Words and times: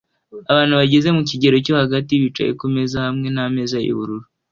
Abantu 0.51 0.73
bageze 0.79 1.07
mu 1.15 1.21
kigero 1.29 1.55
cyo 1.65 1.73
hagati 1.81 2.13
bicaye 2.23 2.51
kumeza 2.59 2.97
hamwe 3.05 3.27
nameza 3.35 3.77
yubururu 3.85 4.27